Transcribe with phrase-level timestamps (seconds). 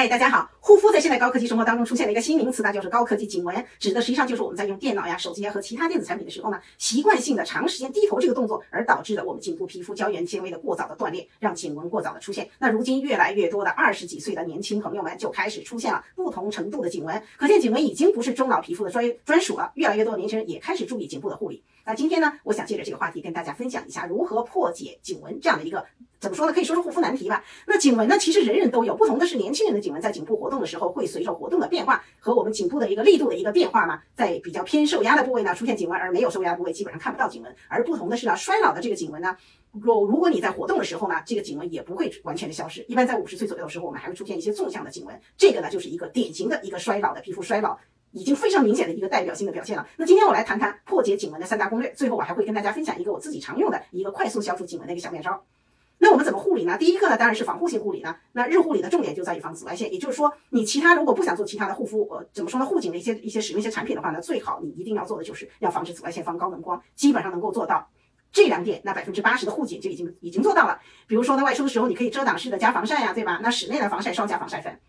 [0.00, 0.50] 嗨，大家好！
[0.60, 12.48] 护肤在现代高科技生活当中出现了一个新名词，那就是高科技颈纹，指的实际上就是我们在用电脑呀、手机呀和其他电子产品的时候呢，习惯性的长时间低头这个动作，而导致的我们颈部皮肤胶原纤维的过早的断裂，让颈纹过早的出现。
[12.58, 19.70] 那如今越来越多的二十几岁的年轻朋友们就开始出现了不同程度的颈纹，可见颈纹已经不是中老皮肤的专专属了。
[19.74, 21.62] 越来越多的年轻人也开始注意颈部的护理。
[21.84, 25.84] 那今天呢，我想借着这个话题跟大家分享一下如何破解颈纹这样的一个。
[26.20, 26.52] 怎么说呢？
[26.52, 27.42] 可以说是护肤难题吧。
[27.66, 28.18] 那颈纹呢？
[28.18, 37.56] 其实人人都有，不同的是年轻人的颈纹在颈部活动的时候，会随着活动的变化和我们颈部的一个力度的一个变化嘛，在比较偏受压的部位呢出现颈纹，而没有受压部位基本上看不到颈纹。
[37.68, 39.34] 而不同的是呢，衰老的这个颈纹呢，
[39.72, 42.84] 若如果你在活动的时候呢，这个颈纹也不会完全的消失。
[42.86, 47.78] 一般在五十岁左右的时候，我们还会出现一些纵向的颈纹，这个呢就是一个典型的一个衰老的皮肤衰老，
[48.12, 49.88] 已经非常明显的一个代表性的表现了。
[49.96, 55.42] 那今天我来谈谈破解颈纹的三大攻略，最后我还会跟大家分享一个我自己常用的一个快速消除颈纹的一个小妙招。
[56.02, 56.78] 那我们怎么护理呢？
[56.78, 58.16] 第一个呢，当然是防护性护理呢。
[58.32, 62.64] 那日护理的重点就在于防紫外线，也就是说，你其他如果不想做其他的护肤，呃，怎么说呢？
[62.64, 67.86] 护颈的一些一些使用一些产品的话呢，最好你一定要做的就是要防止紫外线，防高能光，基本上能够做到
[68.32, 70.80] 这两点，那百分之八十的护颈就已经已经做到了。
[71.06, 73.38] 比如说呢，外出的时候你可以遮挡式的加防晒呀，对吧？
[73.42, 74.80] 那室内的防晒霜加防晒粉。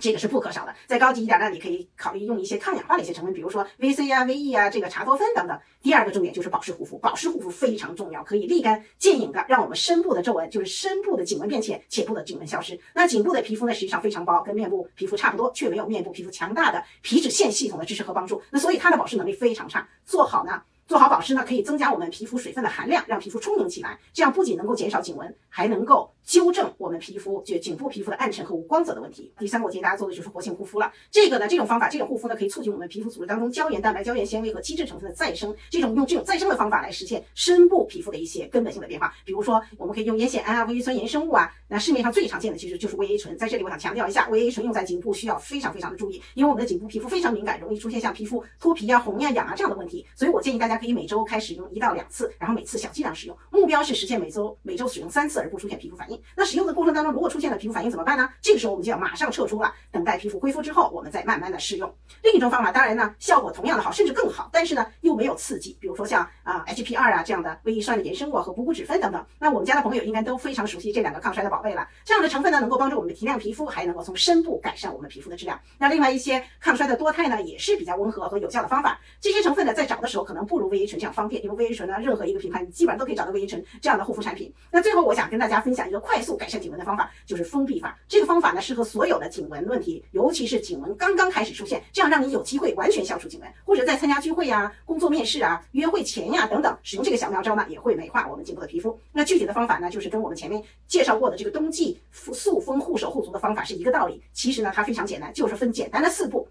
[0.00, 5.58] 这个是不可少的，再高级一点呢，你可以考虑用一些抗氧化的一些成分，比如说 VC 啊、VE 啊、这个茶多酚等等。
[5.80, 12.78] 第二个重点就是保湿护肤，保湿护肤非常重要，可以立竿见影的让我们深部的皱纹，就是深部的颈纹变浅，浅部的颈纹消失。
[12.94, 19.88] 那颈部的皮肤呢，实际上非常薄，跟面部皮肤差不多，却没有面部皮肤强大的皮脂腺系统的支持和帮助，那所以它的保湿能力非常差。
[20.04, 20.62] 做好呢。
[20.86, 23.98] 做好保湿呢，可以增加我们皮肤水分的含量，让皮肤充盈起来。
[24.12, 29.32] 这样不仅能够减少颈纹，还能够纠正我们皮肤就颈部皮肤的暗沉和无光泽的问题。
[29.38, 30.92] 第三个，我建议大家做的就是活性护肤了。
[31.10, 35.54] 这个呢，这种方法，这种护肤呢，可以促进我们皮肤组织当中胶原蛋白、胶原纤维和基质成分的再生。
[35.70, 39.14] 这种用这种再生的方法来实现深部皮肤的一些根本性的变化。
[39.24, 41.50] 比如说，我们可以用烟酰胺啊、维 A 酸衍生物啊。
[41.68, 43.38] 那市面上最常见的其实就是维 A 醇。
[43.38, 50.06] 在这里，我想强调一下，维 A 醇用在颈部需要非常非常的注意，因为我们的颈部皮肤非常敏感，容易出现像皮肤脱皮呀、红呀、痒啊这样的问题。
[50.14, 51.62] 所以我建议大家家可以每周开始用。
[51.72, 56.20] 一到两次，然后每次小剂量使用，目标是实现每周每周使用三次而不出现皮肤反应。
[56.36, 58.28] 那使用的过程当中，如果出现了皮肤反应怎么办呢？
[58.40, 61.92] 这个时候我们就要马上撤出了，等待皮肤恢复之后，我们再慢慢的试用。
[62.22, 69.24] 另一种方法，当然呢，效果同样的好，甚至更好，但是呢又没有刺激，比如说像啊 HP 二啊这样的维 E 酸的衍生物和补骨脂酚等等。
[69.38, 71.88] 那我们家的朋友应该都非常熟悉这两个抗衰的宝贝了。
[72.04, 75.58] 这样的成分呢，能够帮助我们的提亮皮肤，还能够从深部改善我们皮肤的质量。
[75.78, 79.00] 那另外一些抗衰的多肽呢，也是比较温和和有效的方法。
[79.20, 84.52] 这些成分呢，在找的时候可能不如维 A 醇这样方便，因为维 A 醇呢，任何一个品牌，你基本上都可以找到维 A 醇这样的护肤产品。
[84.70, 87.98] 那最后，我想跟大家分享一个快速改善颈纹的方法，就是封闭法。
[88.08, 98.98] 这个方法呢，适合所有的颈纹问题，尤其是颈纹刚刚开始出现，这样让你有机会完全消除颈纹，或者在参加聚会呀、工作面试啊、约会前呀等等，使用这个小妙招呢，也会美化我们颈部的皮肤。
[99.12, 104.22] 那具体的方法呢，就是跟我们前面介绍过的这个冬季塑封护手护足的方法是一个道理。
[104.32, 106.46] 其实呢，它非常简单，就是分简单的四步。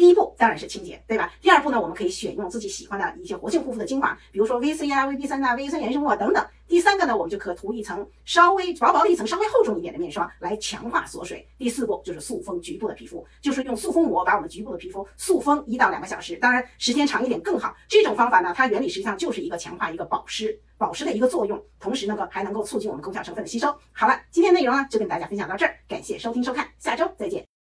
[0.00, 1.30] 第一步当然是清洁，对吧？
[1.42, 6.42] 第二步呢，我们可以选用自己喜欢的一些活性护肤的精华，比如说 VC 啊、VB3 啊、维 A 酸衍生物啊等等。
[6.66, 11.46] 第三个呢，我们就可涂一层稍微薄薄的一层、稍微厚重一点的面霜来强化锁水。
[11.58, 17.76] 第四步就是塑封局部的皮肤，就是用塑封膜把我们局部的皮肤塑封一到两个小时，当然时间长一点更好。
[17.86, 23.76] 这种方法呢，它原理实际上就是一个强化、一个保湿、保湿的一个作用，同时呢，还能够促进我们功效成分的吸收。
[23.92, 27.50] 好了，今天内容呢就跟大家分享到这儿，感谢收听收看，下周再见。